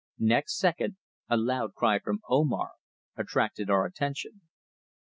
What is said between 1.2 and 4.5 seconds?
a loud cry from Omar attracted our attention.